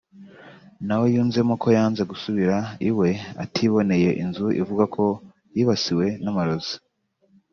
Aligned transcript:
na 0.85 0.95
we 0.99 1.05
yunzemo 1.15 1.53
ko 1.61 1.67
yanze 1.77 2.01
gusubira 2.11 2.57
iwe 2.89 3.09
atiboneye 3.43 4.09
inzu 4.23 4.45
ivugwa 4.61 4.85
ko 4.95 5.05
yibasiwe 5.55 6.05
n’amarozi 6.23 6.75